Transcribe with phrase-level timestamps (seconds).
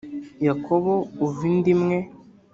[0.47, 0.93] yakobo
[1.25, 1.97] uva inda imwe